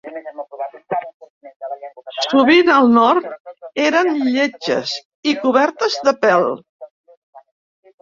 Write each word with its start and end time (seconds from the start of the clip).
Sovint, 2.29 2.73
al 2.77 2.91
nord, 2.95 3.29
eren 3.85 4.11
lletges 4.25 4.97
i 5.35 5.39
cobertes 5.47 6.03
de 6.11 6.19
pèl. 6.27 6.53